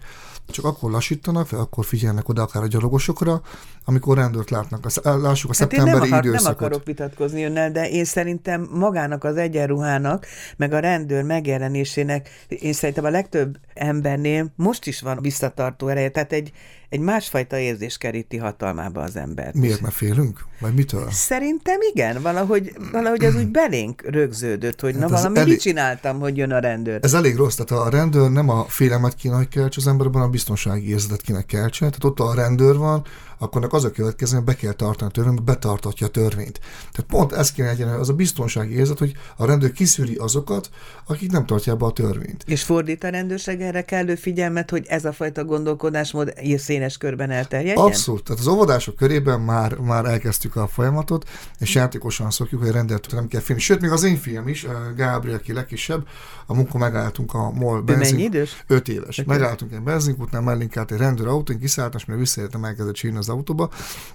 csak 0.50 0.66
akkor 0.66 0.92
lassítanak, 0.92 1.50
vagy 1.50 1.60
akkor 1.60 1.86
figyelnek 1.86 2.30
oda 2.30 2.42
akár 2.42 2.64
a 2.64 2.68
gyalogosokra, 3.08 3.42
amikor 3.86 4.18
rendőrt 4.18 4.50
látnak. 4.50 5.04
Lássuk 5.04 5.50
a 5.50 5.54
hát 5.58 5.70
szeptemberi 5.70 5.96
én 5.96 6.10
nem, 6.10 6.12
akar, 6.12 6.26
időszakot. 6.26 6.60
nem 6.60 6.68
akarok 6.68 6.86
vitatkozni 6.86 7.44
önnel, 7.44 7.72
de 7.72 7.90
én 7.90 8.06
szerintem 8.06 8.68
magának 8.72 9.24
az 9.24 9.38
egyenruhának, 9.38 10.26
meg 10.58 10.74
a 10.74 10.80
rendőr 10.80 11.24
megjelenésének, 11.24 12.30
én 12.48 12.74
szerintem 12.74 13.06
a 13.06 13.10
legtöbb 13.10 13.58
embernél 13.74 14.52
most 14.56 14.86
is 14.86 15.02
van 15.02 15.20
visszatartó 15.22 15.88
ereje. 15.88 16.10
Tehát 16.10 16.32
egy, 16.32 16.52
egy 16.90 17.00
másfajta 17.00 17.58
érzés 17.58 17.98
keríti 17.98 18.38
hatalmába 18.38 19.02
az 19.02 19.16
embert. 19.16 19.54
Miért, 19.54 19.82
mert 19.82 19.94
félünk? 19.94 20.46
Vagy 20.60 20.74
mitől? 20.74 21.12
Szerintem 21.12 21.80
igen, 21.94 22.22
valahogy, 22.22 22.76
valahogy 22.92 23.26
az 23.26 23.36
úgy 23.36 23.48
belénk 23.48 24.02
rögződött, 24.06 24.82
hogy 24.82 24.94
hát 24.94 25.02
na 25.02 25.08
valami 25.08 25.38
elég, 25.38 25.52
mit 25.52 25.62
csináltam, 25.62 26.20
hogy 26.20 26.38
jön 26.38 26.52
a 26.52 26.60
rendőr. 26.60 27.00
Ez 27.02 27.14
elég 27.14 27.36
rossz, 27.36 27.56
tehát 27.56 27.86
a 27.86 27.90
rendőr 27.90 28.30
nem 28.30 28.50
a 28.50 28.64
félelmet 28.64 29.16
kéne, 29.16 29.36
hogy 29.36 29.48
kelts 29.48 29.78
az 29.78 29.88
emberben, 29.88 30.22
a 30.22 30.28
biztonsági 30.28 30.90
érzetet 30.90 31.22
kéne 31.22 31.42
keltse. 31.42 31.80
Tehát 31.90 32.04
ott 32.04 32.20
a 32.20 32.34
rendőr 32.34 32.78
van, 32.78 33.06
akkor 33.40 33.68
az 33.70 33.84
a 33.84 33.92
következő, 33.92 34.40
be 34.40 34.56
kell 34.56 34.74
tartani 34.74 35.10
a 35.10 35.14
törvényt, 35.14 35.44
betartatja 35.44 36.08
a 36.08 36.10
törvényt. 36.10 36.60
Tehát 36.92 37.10
pont 37.10 37.32
ez 37.32 37.52
kéne 37.52 37.68
legyen 37.68 37.88
az 37.88 38.10
a 38.10 38.14
biztonsági 38.14 38.76
érzet, 38.76 38.98
hogy 38.98 39.14
a 39.36 39.46
rendőr 39.46 39.72
kiszűri 39.72 40.16
azokat, 40.16 40.70
akik 41.06 41.32
nem 41.32 41.46
tartják 41.46 41.78
be 41.78 41.86
a 41.86 41.92
törvényt. 41.92 42.44
És 42.48 42.64
fordít 42.64 43.04
a 43.04 43.10
rendőrség 43.10 43.62
erre 43.62 43.82
kellő 43.82 44.16
figyelmet, 44.16 44.70
hogy 44.70 44.86
ez 44.88 45.06
a 45.06 45.12
fajta 45.12 45.46
gondolkodásmód 45.46 46.34
széles 46.58 46.98
körben 46.98 47.30
elterjedjen? 47.32 47.86
Abszolút. 47.86 48.24
Tehát 48.24 48.42
az 48.42 48.48
óvodások 48.48 48.96
körében 48.96 49.42
már, 49.42 49.78
már 49.78 50.06
elkezdtük 50.06 50.56
a 50.56 50.68
folyamatot, 50.68 51.30
és 51.60 51.76
játékosan 51.76 52.32
szokjuk, 52.32 52.62
hogy 52.62 52.72
rendelt 52.72 53.12
nem 53.12 53.28
kell 53.28 53.42
félni. 53.42 53.62
Sőt, 53.62 53.82
még 53.82 53.92
az 53.92 54.04
én 54.04 54.18
fiam 54.18 54.48
is, 54.48 54.66
Gábriel, 54.96 55.38
aki 55.38 55.54
legkisebb, 55.54 56.08
a 56.46 56.54
munka 56.54 56.78
megálltunk 56.78 57.34
a 57.34 57.52
MOL 57.52 57.82
benzin. 57.82 58.16
mennyi 58.16 58.24
idős? 58.28 58.64
Öt 58.68 58.88
éves. 58.88 59.18
Okay. 59.18 59.38
Megálltunk 59.38 59.74
egy 59.74 59.82
benzinkútnál, 59.82 60.42
mellénk 60.42 60.78
állt 60.78 60.92
egy 60.92 60.98
rendőr 60.98 61.28
én 61.50 61.60
kiszálltam, 61.60 62.00
és 62.00 62.06
mert 62.06 62.20
visszaértem, 62.20 62.64
elkezdett 62.64 62.96
sírni 62.96 63.18
az 63.28 63.36
autóba, 63.36 63.70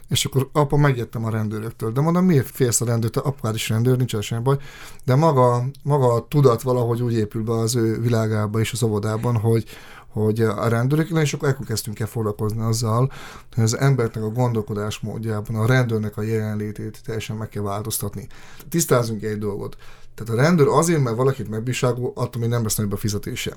és 0.09 0.25
akkor 0.25 0.49
apa 0.53 0.77
megjettem 0.77 1.25
a 1.25 1.31
rendőröktől. 1.31 1.93
De 1.93 2.01
mondom, 2.01 2.25
miért 2.25 2.51
félsz 2.51 2.81
a 2.81 2.85
rendőrtől? 2.85 3.23
Apukád 3.23 3.55
is 3.55 3.69
rendőr, 3.69 3.97
nincs 3.97 4.19
semmi 4.19 4.43
baj. 4.43 4.57
De 5.05 5.15
maga, 5.15 5.65
maga 5.83 6.13
a 6.13 6.27
tudat 6.29 6.63
valahogy 6.63 7.03
úgy 7.03 7.15
épül 7.15 7.43
be 7.43 7.53
az 7.53 7.77
ő 7.77 8.01
világába 8.01 8.61
és 8.61 8.73
az 8.73 8.83
óvodában, 8.83 9.37
hogy, 9.37 9.65
hogy 10.09 10.41
a 10.41 10.69
rendőrök, 10.69 11.09
és 11.09 11.33
akkor 11.33 11.49
ekkor 11.49 11.67
kezdtünk 11.67 12.01
el 12.01 12.07
foglalkozni 12.07 12.61
azzal, 12.61 13.13
hogy 13.55 13.65
az 13.65 13.79
embernek 13.79 14.23
a 14.23 14.29
gondolkodás 14.29 14.99
módjában 14.99 15.57
a 15.57 15.67
rendőrnek 15.67 16.17
a 16.17 16.23
jelenlétét 16.23 17.01
teljesen 17.05 17.37
meg 17.37 17.49
kell 17.49 17.63
változtatni. 17.63 18.27
Tisztázunk 18.69 19.23
egy 19.23 19.39
dolgot. 19.39 19.77
Tehát 20.15 20.33
a 20.33 20.43
rendőr 20.43 20.67
azért, 20.69 21.03
mert 21.03 21.17
valakit 21.17 21.49
megbíságol, 21.49 22.13
attól 22.15 22.41
még 22.41 22.51
nem 22.51 22.63
lesz 22.63 22.77
nagyobb 22.77 22.93
a 22.93 22.97
fizetése. 22.97 23.57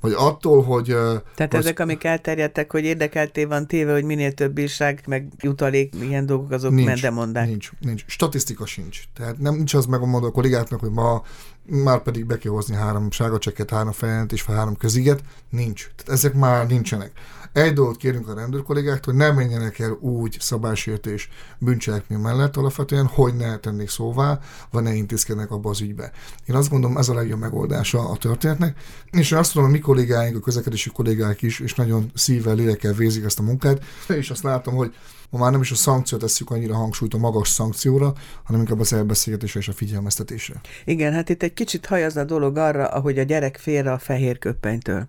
Vagy 0.00 0.12
attól, 0.16 0.62
hogy... 0.62 0.86
Tehát 1.34 1.54
az... 1.54 1.58
ezek, 1.58 1.80
amik 1.80 2.04
elterjedtek, 2.04 2.72
hogy 2.72 2.84
érdekelté 2.84 3.44
van 3.44 3.66
téve, 3.66 3.92
hogy 3.92 4.04
minél 4.04 4.32
több 4.32 4.52
bírság, 4.52 5.02
meg 5.06 5.28
jutalék, 5.38 5.94
ilyen 6.00 6.26
dolgok, 6.26 6.50
azok 6.50 6.72
nincs, 6.72 6.86
mendemondák. 6.86 7.46
Nincs, 7.46 7.70
nincs. 7.80 8.04
Statisztika 8.06 8.66
sincs. 8.66 9.00
Tehát 9.14 9.38
nem 9.38 9.54
nincs 9.54 9.74
az 9.74 9.86
megmondva 9.86 10.28
a 10.28 10.32
kollégáknak, 10.32 10.80
hogy 10.80 10.90
ma 10.90 11.22
már 11.66 12.02
pedig 12.02 12.26
be 12.26 12.38
kell 12.38 12.52
hozni 12.52 12.74
három 12.74 13.10
sárgacseket, 13.10 13.70
három 13.70 13.92
feljelentést, 13.92 14.46
három 14.46 14.76
köziget. 14.76 15.22
Nincs. 15.50 15.90
Tehát 15.96 16.12
ezek 16.12 16.34
már 16.34 16.66
nincsenek. 16.66 17.12
Egy 17.52 17.72
dolgot 17.72 17.96
kérünk 17.96 18.28
a 18.28 18.34
rendőrkollégáktól, 18.34 19.14
hogy 19.14 19.22
ne 19.22 19.30
menjenek 19.32 19.78
el 19.78 19.90
úgy 20.00 20.36
szabálysértés 20.40 21.28
bűncselekmény 21.58 22.18
mellett 22.18 22.56
alapvetően, 22.56 23.06
hogy 23.06 23.34
ne 23.34 23.56
tennék 23.58 23.88
szóvá, 23.88 24.40
vagy 24.70 24.82
ne 24.82 24.94
intézkednek 24.94 25.50
abba 25.50 25.70
az 25.70 25.80
ügybe. 25.80 26.12
Én 26.46 26.54
azt 26.54 26.70
gondolom, 26.70 26.96
ez 26.96 27.08
a 27.08 27.14
legjobb 27.14 27.38
megoldása 27.38 28.08
a 28.08 28.16
történetnek, 28.16 28.78
és 29.10 29.30
én 29.30 29.38
azt 29.38 29.52
tudom, 29.52 29.68
hogy 29.68 29.76
mi 29.76 29.82
kollégáink, 29.82 30.36
a 30.36 30.40
közlekedési 30.40 30.90
kollégák 30.90 31.42
is, 31.42 31.60
és 31.60 31.74
nagyon 31.74 32.10
szívvel, 32.14 32.54
lélekkel 32.54 32.92
végzik 32.92 33.24
ezt 33.24 33.38
a 33.38 33.42
munkát, 33.42 33.84
és 34.08 34.30
azt 34.30 34.42
látom, 34.42 34.74
hogy 34.74 34.94
ma 35.32 35.38
már 35.38 35.50
nem 35.50 35.60
is 35.60 35.70
a 35.70 35.74
szankciót 35.74 36.20
tesszük 36.20 36.50
annyira 36.50 36.74
hangsúlyt 36.74 37.14
a 37.14 37.18
magas 37.18 37.48
szankcióra, 37.48 38.12
hanem 38.44 38.60
inkább 38.60 38.80
az 38.80 38.92
elbeszélgetésre 38.92 39.60
és 39.60 39.68
a 39.68 39.72
figyelmeztetésre. 39.72 40.60
Igen, 40.84 41.12
hát 41.12 41.28
itt 41.28 41.42
egy 41.42 41.54
kicsit 41.54 41.86
hajaz 41.86 42.16
a 42.16 42.24
dolog 42.24 42.56
arra, 42.56 42.86
ahogy 42.86 43.18
a 43.18 43.22
gyerek 43.22 43.56
félre 43.56 43.92
a 43.92 43.98
fehér 43.98 44.38
köpenytől. 44.38 45.08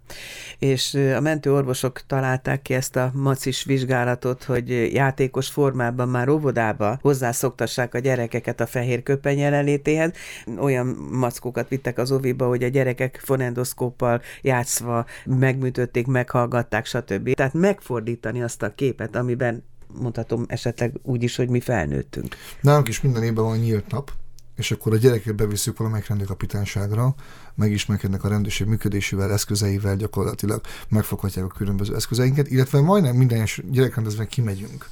És 0.60 0.94
a 0.94 1.20
mentőorvosok 1.20 2.02
találták 2.08 2.62
ki 2.62 2.74
ezt 2.74 2.96
a 2.96 3.12
macis 3.14 3.64
vizsgálatot, 3.64 4.44
hogy 4.44 4.94
játékos 4.94 5.48
formában 5.48 6.10
már 6.10 6.30
óvodába 6.30 7.00
hozzászoktassák 7.02 7.94
a 7.94 8.00
gyerekeket 8.00 8.60
a 8.60 8.66
fehér 8.66 9.04
köpeny 9.04 9.38
jelenlétéhez. 9.38 10.12
Olyan 10.60 10.88
mackókat 11.12 11.70
vittek 11.70 11.98
az 11.98 12.12
oviba, 12.12 12.48
hogy 12.48 12.64
a 12.64 12.68
gyerekek 12.68 13.20
fonendoszkóppal 13.24 14.22
játszva 14.42 15.06
megműtötték, 15.26 16.08
meghallgatták, 16.08 16.86
stb. 16.86 17.34
Tehát 17.34 17.54
megfordítani 17.54 18.42
azt 18.42 18.64
a 18.64 18.74
képet, 18.76 19.16
amiben 19.16 19.64
mondhatom 20.02 20.46
esetleg 20.48 20.94
úgy 21.02 21.24
is, 21.24 21.36
hogy 21.36 21.50
mi 21.50 21.60
felnőttünk. 21.60 22.36
Nálunk 22.62 22.88
is 22.88 23.02
minden 23.02 23.24
évben 23.24 23.44
van 23.44 23.58
nyílt 23.58 23.92
nap, 23.92 24.12
és 24.56 24.72
akkor 24.72 24.94
a 24.94 24.98
gyerekek 24.98 25.36
bevisszük 25.36 25.78
valamelyik 25.78 26.08
rendőrkapitányságra, 26.08 27.16
megismerkednek 27.56 28.24
a 28.24 28.28
rendőrség 28.28 28.68
működésével, 28.68 29.32
eszközeivel, 29.32 29.96
gyakorlatilag 29.96 30.62
megfoghatják 30.90 31.46
a 31.46 31.48
különböző 31.48 31.96
eszközeinket, 31.96 32.52
illetve 32.52 32.82
majdnem 32.82 33.16
minden 33.16 33.48
gyerekrendezben 33.72 34.28
kimegyünk 34.28 34.90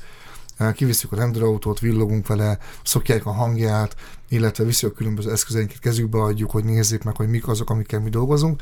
kivisszük 0.74 1.12
a 1.12 1.15
rendőrautót, 1.15 1.79
villogunk 1.79 2.27
vele, 2.27 2.58
szokják 2.84 3.25
a 3.25 3.31
hangját, 3.31 3.96
illetve 4.31 4.63
viszi 4.63 4.85
a 4.85 4.91
különböző 4.91 5.31
eszközeinket 5.31 5.79
kezükbe 5.79 6.21
adjuk, 6.21 6.51
hogy 6.51 6.63
nézzék 6.63 7.03
meg, 7.03 7.15
hogy 7.15 7.27
mik 7.27 7.47
azok, 7.47 7.69
amikkel 7.69 8.00
mi 8.00 8.09
dolgozunk. 8.09 8.61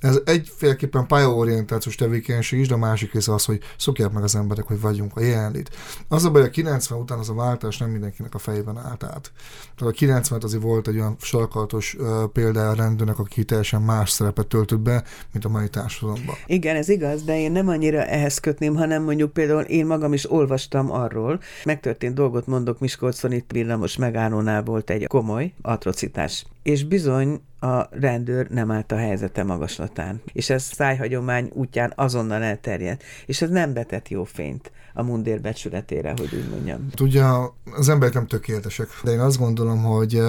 Ez 0.00 0.20
egyféleképpen 0.24 1.06
pályaorientációs 1.06 1.94
tevékenység 1.94 2.58
is, 2.58 2.68
de 2.68 2.74
a 2.74 2.78
másik 2.78 3.12
része 3.12 3.34
az, 3.34 3.44
hogy 3.44 3.60
szokják 3.76 4.12
meg 4.12 4.22
az 4.22 4.34
emberek, 4.34 4.64
hogy 4.64 4.80
vagyunk 4.80 5.16
a 5.16 5.20
jelenlét. 5.20 5.70
Az 6.08 6.24
a 6.24 6.30
baj, 6.30 6.42
a 6.42 6.50
90 6.50 6.98
után 6.98 7.18
az 7.18 7.28
a 7.28 7.34
váltás 7.34 7.78
nem 7.78 7.90
mindenkinek 7.90 8.34
a 8.34 8.38
fejében 8.38 8.78
állt 8.78 9.04
át. 9.04 9.32
Tehát 9.76 9.92
a 9.92 9.96
90 9.96 10.40
azért 10.42 10.62
volt 10.62 10.88
egy 10.88 10.96
olyan 10.96 11.16
sarkalatos 11.20 11.94
uh, 11.94 12.24
példája 12.32 12.70
a 12.70 12.74
rendőrnek, 12.74 13.18
aki 13.18 13.44
teljesen 13.44 13.82
más 13.82 14.10
szerepet 14.10 14.46
töltött 14.46 14.80
be, 14.80 15.04
mint 15.32 15.44
a 15.44 15.48
mai 15.48 15.68
társadalomban. 15.68 16.34
Igen, 16.46 16.76
ez 16.76 16.88
igaz, 16.88 17.22
de 17.22 17.38
én 17.38 17.52
nem 17.52 17.68
annyira 17.68 18.04
ehhez 18.04 18.38
kötném, 18.38 18.76
hanem 18.76 19.02
mondjuk 19.02 19.32
például 19.32 19.62
én 19.62 19.86
magam 19.86 20.12
is 20.12 20.30
olvastam 20.30 20.92
arról, 20.92 21.40
megtörtént 21.64 22.14
dolgot 22.14 22.46
mondok, 22.46 22.78
Miskolcon 22.78 23.32
itt 23.32 23.50
villamos 23.50 23.96
megállónál 23.96 24.62
volt 24.62 24.90
egy 24.90 25.06
komoly 25.08 25.52
atrocitás. 25.62 26.44
És 26.62 26.84
bizony 26.84 27.40
a 27.60 27.88
rendőr 27.90 28.48
nem 28.48 28.70
állt 28.70 28.92
a 28.92 28.96
helyzete 28.96 29.42
magaslatán. 29.44 30.22
És 30.32 30.50
ez 30.50 30.62
szájhagyomány 30.62 31.50
útján 31.52 31.92
azonnal 31.96 32.42
elterjedt. 32.42 33.02
És 33.26 33.42
ez 33.42 33.50
nem 33.50 33.72
betett 33.72 34.08
jó 34.08 34.24
fényt 34.24 34.72
a 34.94 35.02
mundér 35.02 35.40
becsületére, 35.40 36.10
hogy 36.16 36.34
úgy 36.34 36.48
mondjam. 36.50 36.88
Tudja, 36.94 37.54
az 37.76 37.88
emberek 37.88 38.14
nem 38.14 38.26
tökéletesek, 38.26 38.88
de 39.04 39.10
én 39.10 39.20
azt 39.20 39.38
gondolom, 39.38 39.82
hogy 39.82 40.20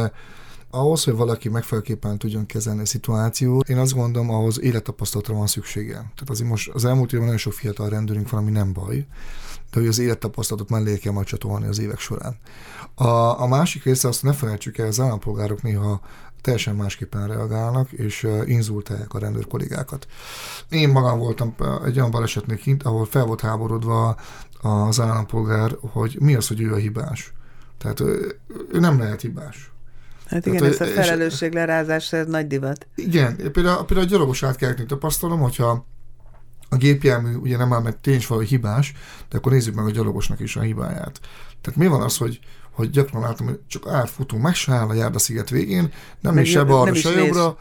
ahhoz, 0.71 1.03
hogy 1.03 1.15
valaki 1.15 1.49
megfelelőképpen 1.49 2.17
tudjon 2.17 2.45
kezelni 2.45 2.81
a 2.81 2.85
szituációt, 2.85 3.69
én 3.69 3.77
azt 3.77 3.93
gondolom, 3.93 4.29
ahhoz 4.29 4.61
élettapasztalatra 4.61 5.33
van 5.33 5.47
szüksége. 5.47 5.93
Tehát 5.93 6.29
azért 6.29 6.49
most 6.49 6.69
az 6.69 6.85
elmúlt 6.85 7.11
évben 7.11 7.25
nagyon 7.25 7.39
sok 7.39 7.53
fiatal 7.53 7.89
rendőrünk 7.89 8.29
van, 8.29 8.41
ami 8.41 8.51
nem 8.51 8.73
baj, 8.73 8.95
de 9.71 9.79
hogy 9.79 9.87
az 9.87 9.99
élettapasztalatot 9.99 10.69
mellé 10.69 10.97
kell 10.97 11.13
majd 11.13 11.25
csatolni 11.25 11.67
az 11.67 11.79
évek 11.79 11.99
során. 11.99 12.37
A, 12.95 13.41
a 13.41 13.47
másik 13.47 13.83
része 13.83 14.07
azt 14.07 14.23
ne 14.23 14.33
felejtsük 14.33 14.77
el, 14.77 14.87
az 14.87 14.99
állampolgárok 14.99 15.61
néha 15.61 16.01
teljesen 16.41 16.75
másképpen 16.75 17.27
reagálnak, 17.27 17.91
és 17.91 18.27
inzultálják 18.45 19.13
a 19.13 19.19
rendőr 19.19 19.47
kollégákat. 19.47 20.07
Én 20.69 20.89
magam 20.89 21.19
voltam 21.19 21.55
egy 21.85 21.97
olyan 21.97 22.11
balesetnél 22.11 22.57
kint, 22.57 22.83
ahol 22.83 23.05
fel 23.05 23.25
volt 23.25 23.41
háborodva 23.41 24.17
az 24.61 24.99
állampolgár, 24.99 25.77
hogy 25.81 26.17
mi 26.19 26.35
az, 26.35 26.47
hogy 26.47 26.61
ő 26.61 26.73
a 26.73 26.77
hibás. 26.77 27.33
Tehát 27.77 27.99
ő, 27.99 28.39
nem 28.71 28.99
lehet 28.99 29.21
hibás. 29.21 29.71
Hát 30.29 30.45
igen, 30.45 30.57
Tehát, 30.57 30.79
ez 30.79 30.87
a 30.87 30.91
felelősséglerázás, 30.91 32.13
ez 32.13 32.27
nagy 32.27 32.47
divat. 32.47 32.87
Igen, 32.95 33.35
például, 33.35 33.85
például 33.85 34.07
a 34.07 34.09
gyalogos 34.09 34.43
átkeleknél 34.43 34.85
tapasztalom, 34.85 35.39
hogyha 35.39 35.85
a 36.69 36.75
gépjármű 36.75 37.35
ugye 37.35 37.57
nem 37.57 37.73
áll 37.73 37.81
meg 37.81 38.01
tényleg 38.01 38.25
valami 38.27 38.47
hibás, 38.47 38.93
de 39.29 39.37
akkor 39.37 39.51
nézzük 39.51 39.75
meg 39.75 39.85
a 39.85 39.91
gyalogosnak 39.91 40.39
is 40.39 40.55
a 40.55 40.61
hibáját. 40.61 41.19
Tehát 41.61 41.79
mi 41.79 41.87
van 41.87 42.01
az, 42.01 42.17
hogy, 42.17 42.39
hogy 42.71 42.89
gyakran 42.89 43.21
látom, 43.21 43.47
hogy 43.47 43.59
csak 43.67 43.87
átfutunk, 43.87 44.43
meg 44.43 44.55
se 44.55 44.73
áll 44.73 44.87
a 44.87 44.93
járdasziget 44.93 45.49
végén, 45.49 45.91
nem 46.19 46.37
is 46.37 46.49
se 46.49 46.63
balra, 46.63 46.93
se 46.93 47.09
jobbra, 47.09 47.57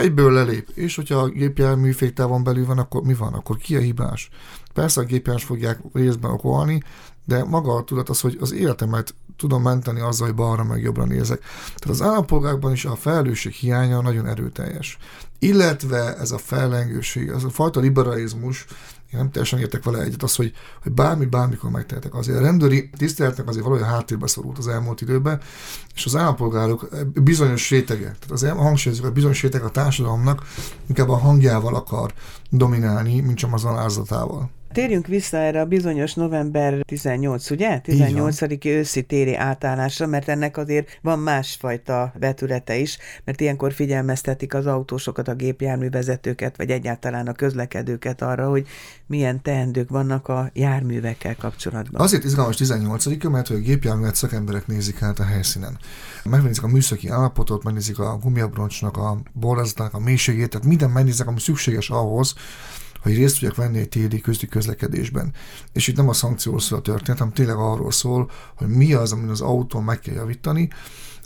egyből 0.00 0.32
lelép. 0.32 0.68
És 0.74 0.96
hogyha 0.96 1.18
a 1.18 1.28
gépjármű 1.28 1.92
féktávon 1.92 2.44
belül 2.44 2.66
van, 2.66 2.78
akkor 2.78 3.02
mi 3.02 3.14
van? 3.14 3.32
Akkor 3.32 3.56
ki 3.56 3.76
a 3.76 3.80
hibás? 3.80 4.28
Persze 4.74 5.00
a 5.00 5.04
gépjárműs 5.04 5.44
fogják 5.44 5.78
részben 5.92 6.30
okolni, 6.30 6.82
de 7.24 7.44
maga 7.44 7.74
a 7.74 7.84
tudat 7.84 8.08
az, 8.08 8.20
hogy 8.20 8.36
az 8.40 8.52
életemet 8.52 9.14
tudom 9.36 9.62
menteni 9.62 10.00
azzal, 10.00 10.26
hogy 10.26 10.36
balra 10.36 10.64
meg 10.64 10.82
jobbra 10.82 11.04
nézek. 11.04 11.40
Tehát 11.64 12.00
az 12.00 12.02
állampolgárban 12.02 12.72
is 12.72 12.84
a 12.84 12.96
felelősség 12.96 13.52
hiánya 13.52 14.00
nagyon 14.00 14.26
erőteljes. 14.26 14.98
Illetve 15.38 16.16
ez 16.16 16.30
a 16.30 16.38
fellengőség, 16.38 17.28
ez 17.28 17.44
a 17.44 17.50
fajta 17.50 17.80
liberalizmus, 17.80 18.66
én 19.14 19.20
nem 19.20 19.30
teljesen 19.30 19.58
értek 19.58 19.84
vele 19.84 20.02
egyet, 20.02 20.22
az, 20.22 20.36
hogy, 20.36 20.52
hogy 20.82 20.92
bármi, 20.92 21.24
bármikor 21.24 21.70
megtehetek. 21.70 22.14
Azért 22.14 22.38
a 22.38 22.42
rendőri 22.42 22.90
tiszteletnek 22.96 23.48
azért 23.48 23.64
valahogy 23.64 23.86
háttérbe 23.86 24.26
szorult 24.26 24.58
az 24.58 24.68
elmúlt 24.68 25.00
időben, 25.00 25.40
és 25.94 26.04
az 26.04 26.16
állampolgárok 26.16 26.88
bizonyos 27.22 27.70
rétege, 27.70 28.16
tehát 28.20 28.30
az 28.30 28.48
hangsúlyozunk, 28.48 29.06
hogy 29.06 29.14
bizonyos 29.14 29.42
réteg 29.42 29.62
a 29.62 29.70
társadalomnak 29.70 30.42
inkább 30.86 31.08
a 31.08 31.16
hangjával 31.16 31.74
akar 31.74 32.12
dominálni, 32.50 33.20
mint 33.20 33.38
sem 33.38 33.52
az 33.52 33.64
alázatával. 33.64 34.50
Térjünk 34.74 35.06
vissza 35.06 35.36
erre 35.36 35.60
a 35.60 35.64
bizonyos 35.64 36.14
november 36.14 36.84
18, 36.86 37.50
ugye? 37.50 37.78
18. 37.78 38.64
őszi 38.64 39.02
téri 39.02 39.34
átállásra, 39.34 40.06
mert 40.06 40.28
ennek 40.28 40.56
azért 40.56 40.98
van 41.02 41.18
másfajta 41.18 42.12
vetülete 42.18 42.76
is, 42.76 42.98
mert 43.24 43.40
ilyenkor 43.40 43.72
figyelmeztetik 43.72 44.54
az 44.54 44.66
autósokat, 44.66 45.28
a 45.28 45.34
gépjárművezetőket, 45.34 46.56
vagy 46.56 46.70
egyáltalán 46.70 47.26
a 47.26 47.32
közlekedőket 47.32 48.22
arra, 48.22 48.48
hogy 48.48 48.66
milyen 49.06 49.42
teendők 49.42 49.88
vannak 49.88 50.28
a 50.28 50.50
járművekkel 50.52 51.36
kapcsolatban. 51.36 52.00
Azért 52.00 52.24
izgalmas 52.24 52.56
18 52.56 53.06
mert 53.28 53.46
hogy 53.46 53.56
a 53.56 53.60
gépjárművet 53.60 54.14
szakemberek 54.14 54.66
nézik 54.66 55.02
át 55.02 55.18
a 55.18 55.24
helyszínen. 55.24 55.78
Megnézik 56.24 56.62
a 56.62 56.68
műszaki 56.68 57.08
állapotot, 57.08 57.64
megnézik 57.64 57.98
a 57.98 58.18
gumiabroncsnak, 58.22 58.96
a 58.96 59.18
borrazatnak 59.32 59.94
a 59.94 59.98
mélységét, 59.98 60.48
tehát 60.48 60.66
minden 60.66 60.90
megnézik, 60.90 61.26
ami 61.26 61.40
szükséges 61.40 61.90
ahhoz, 61.90 62.34
hogy 63.04 63.16
részt 63.16 63.38
tudjak 63.38 63.56
venni 63.56 63.78
egy 63.78 63.88
téli 63.88 64.20
közti 64.20 64.46
közlekedésben. 64.46 65.32
És 65.72 65.88
itt 65.88 65.96
nem 65.96 66.08
a 66.08 66.12
szankcióról 66.12 66.60
szól 66.60 66.78
a 66.78 66.82
történet, 66.82 67.18
hanem 67.18 67.32
tényleg 67.32 67.56
arról 67.56 67.92
szól, 67.92 68.30
hogy 68.54 68.68
mi 68.68 68.92
az, 68.92 69.12
amin 69.12 69.28
az 69.28 69.40
autón 69.40 69.82
meg 69.82 69.98
kell 70.00 70.14
javítani, 70.14 70.68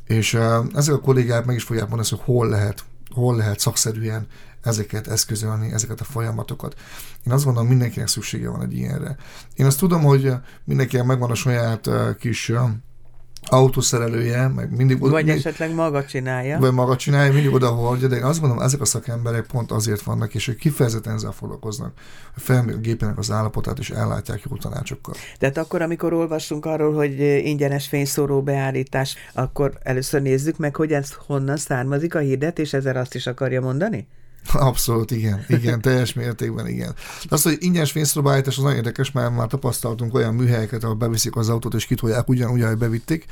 és 0.06 0.38
ezek 0.75 0.94
a 0.94 1.00
kollégák 1.00 1.44
meg 1.44 1.56
is 1.56 1.62
fogják 1.62 1.88
mondani, 1.88 2.08
hogy 2.08 2.20
hol 2.25 2.49
lehet 2.49 2.85
hol 3.14 3.37
lehet 3.37 3.58
szakszerűen 3.58 4.26
ezeket 4.62 5.06
eszközölni, 5.06 5.73
ezeket 5.73 6.00
a 6.00 6.04
folyamatokat. 6.04 6.75
Én 7.26 7.32
azt 7.32 7.44
gondolom, 7.44 7.68
mindenkinek 7.68 8.08
szüksége 8.08 8.49
van 8.49 8.62
egy 8.62 8.76
ilyenre. 8.76 9.16
Én 9.54 9.66
azt 9.66 9.78
tudom, 9.78 10.02
hogy 10.02 10.32
mindenkinek 10.64 11.06
megvan 11.06 11.30
a 11.30 11.35
saját 11.35 11.88
kis 12.18 12.52
autószerelője, 13.49 14.49
meg 14.49 14.76
mindig 14.76 15.02
oda... 15.02 15.11
Vagy 15.12 15.25
mindig, 15.25 15.47
esetleg 15.47 15.75
maga 15.75 16.05
csinálja. 16.05 16.59
Vagy 16.59 16.73
maga 16.73 16.97
csinálja, 16.97 17.33
mindig 17.33 17.52
oda 17.52 17.69
hordja, 17.69 18.09
de 18.09 18.17
én 18.17 18.23
azt 18.23 18.40
gondolom, 18.40 18.64
ezek 18.64 18.81
a 18.81 18.85
szakemberek 18.85 19.47
pont 19.47 19.71
azért 19.71 20.02
vannak, 20.02 20.35
és 20.35 20.47
hogy 20.47 20.57
kifejezetten 20.57 21.14
ezzel 21.14 21.33
foglalkoznak, 21.33 21.93
hogy 22.35 22.43
felmérik 22.43 22.81
gépének 22.81 23.19
az 23.19 23.31
állapotát, 23.31 23.78
és 23.78 23.90
ellátják 23.90 24.43
jó 24.50 24.57
tanácsokkal. 24.57 25.14
Tehát 25.38 25.59
akkor, 25.59 25.83
amikor 25.83 26.12
olvasunk 26.12 26.67
arról, 26.67 26.95
hogy 26.95 27.21
ingyenes 27.45 27.87
fényszóró 27.87 28.43
beállítás, 28.43 29.17
akkor 29.33 29.78
először 29.83 30.23
nézzük 30.23 30.57
meg, 30.57 30.76
hogy 30.76 30.93
ez 30.93 31.12
honnan 31.26 31.57
származik 31.57 32.14
a 32.14 32.19
hirdetés, 32.19 32.73
ezzel 32.73 32.97
azt 32.97 33.14
is 33.14 33.26
akarja 33.26 33.61
mondani? 33.61 34.07
Abszolút, 34.52 35.11
igen, 35.11 35.45
igen, 35.49 35.81
teljes 35.81 36.12
mértékben, 36.12 36.69
igen. 36.69 36.95
De 37.28 37.35
az, 37.35 37.43
hogy 37.43 37.57
ingyenes 37.59 37.90
fényszorobállítás 37.90 38.57
az 38.57 38.62
nagyon 38.62 38.76
érdekes, 38.76 39.12
mert 39.12 39.37
már 39.37 39.47
tapasztaltunk 39.47 40.14
olyan 40.14 40.35
műhelyeket, 40.35 40.85
ahol 40.85 40.95
beviszik 40.95 41.37
az 41.37 41.49
autót 41.49 41.75
és 41.75 41.87
kitolják 41.87 42.28
ugyanúgy, 42.28 42.62
ahogy 42.62 42.78
bevitték. 42.78 43.25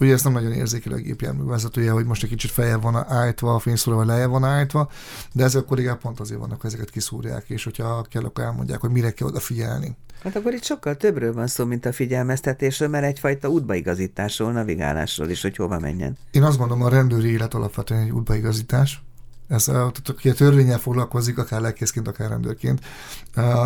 Ugye 0.00 0.12
ezt 0.12 0.24
nem 0.24 0.32
nagyon 0.32 0.52
érzékel 0.52 0.92
a 0.92 0.96
gépjármű 0.96 1.44
vezetője, 1.44 1.90
hogy 1.90 2.04
most 2.04 2.22
egy 2.22 2.28
kicsit 2.28 2.50
feje 2.50 2.76
van 2.76 2.96
állítva, 2.96 3.54
a 3.54 3.58
fényszóró 3.58 3.96
vagy 3.96 4.06
leje 4.06 4.26
van 4.26 4.44
állítva, 4.44 4.90
de 5.32 5.44
ezek 5.44 5.62
a 5.62 5.64
kollégák 5.64 5.98
pont 5.98 6.20
azért 6.20 6.40
vannak, 6.40 6.60
hogy 6.60 6.70
ezeket 6.70 6.90
kiszúrják, 6.90 7.44
és 7.48 7.64
hogyha 7.64 8.06
kell, 8.10 8.24
akkor 8.24 8.44
elmondják, 8.44 8.80
hogy 8.80 8.90
mire 8.90 9.10
kell 9.10 9.28
odafigyelni. 9.28 9.96
Hát 10.22 10.36
akkor 10.36 10.52
itt 10.52 10.64
sokkal 10.64 10.96
többről 10.96 11.32
van 11.32 11.46
szó, 11.46 11.64
mint 11.64 11.86
a 11.86 11.92
figyelmeztetésről, 11.92 12.88
mert 12.88 13.04
egyfajta 13.04 13.48
útbaigazításról, 13.48 14.52
navigálásról 14.52 15.28
is, 15.28 15.42
hogy 15.42 15.56
hova 15.56 15.78
menjen. 15.78 16.16
Én 16.30 16.42
azt 16.42 16.58
gondolom, 16.58 16.82
a 16.84 16.88
rendőri 16.88 17.28
élet 17.28 17.54
alapvetően 17.54 18.00
egy 18.00 18.10
útbaigazítás, 18.10 19.02
ez, 19.50 19.64
tehát 19.64 20.08
aki 20.08 20.28
a 20.28 20.34
törvényel 20.34 20.78
foglalkozik, 20.78 21.38
akár 21.38 21.60
lelkészként, 21.60 22.08
akár 22.08 22.28
rendőrként, 22.28 22.80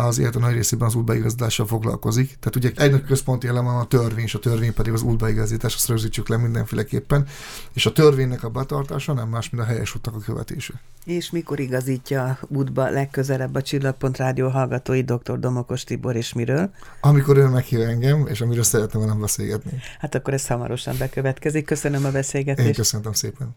az 0.05 0.17
élete 0.17 0.39
nagy 0.39 0.53
részében 0.53 0.87
az 0.87 0.95
útbeigazítással 0.95 1.65
foglalkozik. 1.65 2.27
Tehát 2.27 2.55
ugye 2.55 2.71
egy 2.75 2.91
nagy 2.91 3.03
központi 3.03 3.47
elem 3.47 3.67
a 3.67 3.85
törvény, 3.85 4.23
és 4.23 4.35
a 4.35 4.39
törvény 4.39 4.73
pedig 4.73 4.93
az 4.93 5.01
útbeigazítás, 5.01 5.75
azt 5.75 5.87
rögzítsük 5.87 6.27
le 6.27 6.37
mindenféleképpen, 6.37 7.27
és 7.73 7.85
a 7.85 7.91
törvénynek 7.91 8.43
a 8.43 8.49
betartása 8.49 9.13
nem 9.13 9.29
más, 9.29 9.49
mint 9.49 9.63
a 9.63 9.67
helyes 9.67 9.95
utak 9.95 10.15
a 10.15 10.19
követése. 10.19 10.73
És 11.05 11.31
mikor 11.31 11.59
igazítja 11.59 12.39
útba 12.47 12.89
legközelebb 12.89 13.55
a 13.55 13.61
Csillagpont 13.61 14.17
Rádió 14.17 14.49
hallgatói 14.49 15.01
dr. 15.01 15.39
Domokos 15.39 15.83
Tibor, 15.83 16.15
és 16.15 16.33
miről? 16.33 16.71
Amikor 17.01 17.37
ő 17.37 17.47
meghív 17.47 17.81
engem, 17.81 18.27
és 18.27 18.41
amiről 18.41 18.63
szeretném 18.63 19.01
velem 19.01 19.19
beszélgetni. 19.19 19.79
Hát 19.99 20.15
akkor 20.15 20.33
ez 20.33 20.47
hamarosan 20.47 20.95
bekövetkezik. 20.97 21.65
Köszönöm 21.65 22.05
a 22.05 22.11
beszélgetést. 22.11 22.67
Én 22.67 22.73
köszönöm 22.73 23.13
szépen. 23.13 23.55